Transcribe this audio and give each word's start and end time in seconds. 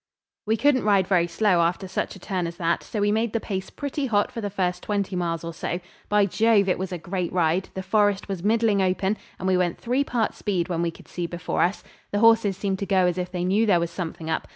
We 0.47 0.57
couldn't 0.57 0.83
ride 0.83 1.05
very 1.05 1.27
slow 1.27 1.61
after 1.61 1.87
such 1.87 2.15
a 2.15 2.19
turn 2.19 2.47
as 2.47 2.57
that, 2.57 2.81
so 2.81 2.99
we 3.01 3.11
made 3.11 3.33
the 3.33 3.39
pace 3.39 3.69
pretty 3.69 4.07
hot 4.07 4.31
for 4.31 4.41
the 4.41 4.49
first 4.49 4.81
twenty 4.81 5.15
miles 5.15 5.43
or 5.43 5.53
so. 5.53 5.79
By 6.09 6.25
Jove! 6.25 6.67
it 6.67 6.79
was 6.79 6.91
a 6.91 6.97
great 6.97 7.31
ride; 7.31 7.69
the 7.75 7.83
forest 7.83 8.27
was 8.27 8.41
middling 8.43 8.81
open, 8.81 9.15
and 9.37 9.47
we 9.47 9.57
went 9.57 9.77
three 9.77 10.03
parts 10.03 10.37
speed 10.39 10.69
when 10.69 10.81
we 10.81 10.89
could 10.89 11.07
see 11.07 11.27
before 11.27 11.61
us. 11.61 11.83
The 12.09 12.17
horses 12.17 12.57
seemed 12.57 12.79
to 12.79 12.87
go 12.87 13.05
as 13.05 13.19
if 13.19 13.31
they 13.31 13.43
knew 13.43 13.67
there 13.67 13.79
was 13.79 13.91
something 13.91 14.27
up. 14.27 14.47